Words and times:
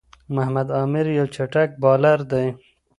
محمد 0.35 0.67
عامِر 0.77 1.05
یو 1.17 1.25
چټک 1.35 1.69
بالر 1.81 2.19
دئ. 2.31 2.47